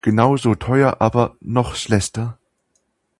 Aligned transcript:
Genauso 0.03 0.55
teuer, 0.55 0.99
aber 0.99 1.35
noch 1.41 1.75
schlechter. 1.75 2.39